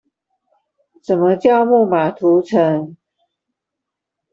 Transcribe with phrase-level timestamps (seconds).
[1.03, 2.97] 什麼叫木馬屠城